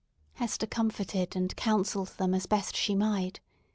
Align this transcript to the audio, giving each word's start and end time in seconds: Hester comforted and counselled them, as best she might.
Hester 0.33 0.65
comforted 0.65 1.35
and 1.35 1.55
counselled 1.55 2.17
them, 2.17 2.33
as 2.33 2.47
best 2.47 2.75
she 2.75 2.95
might. 2.95 3.39